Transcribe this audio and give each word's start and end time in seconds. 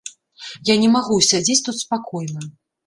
Я 0.71 0.75
не 0.85 0.89
магу 0.95 1.21
ўсядзець 1.21 1.61
тут 1.69 1.75
спакойна. 1.85 2.53